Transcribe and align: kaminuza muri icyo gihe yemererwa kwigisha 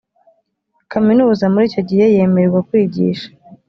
kaminuza 0.91 1.43
muri 1.53 1.65
icyo 1.69 1.81
gihe 1.89 2.05
yemererwa 2.15 2.59
kwigisha 2.67 3.27